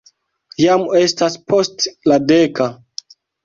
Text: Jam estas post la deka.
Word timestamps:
Jam 0.65 0.85
estas 1.01 1.37
post 1.53 1.87
la 2.13 2.21
deka. 2.35 2.71